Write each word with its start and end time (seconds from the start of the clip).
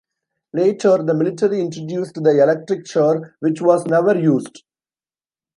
Later, 0.53 0.97
the 1.03 1.13
military 1.13 1.61
introduced 1.61 2.15
the 2.15 2.41
electric 2.41 2.85
chair, 2.85 3.35
which 3.39 3.61
was 3.61 3.85
never 3.85 4.17
used. 4.17 4.63